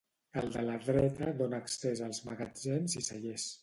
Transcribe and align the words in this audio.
El 0.41 0.47
de 0.55 0.63
la 0.69 0.77
dreta 0.85 1.29
dóna 1.43 1.61
accés 1.67 2.05
als 2.09 2.25
magatzems 2.33 3.01
i 3.05 3.09
cellers. 3.13 3.51